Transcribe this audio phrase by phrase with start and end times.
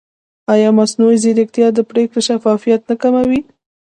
[0.53, 3.39] ایا مصنوعي ځیرکتیا د پرېکړې شفافیت نه کموي؟